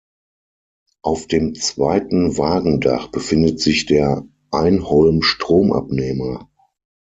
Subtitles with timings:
[1.03, 6.49] Auf dem zweiten Wagendach befindet sich der Einholmstromabnehmer.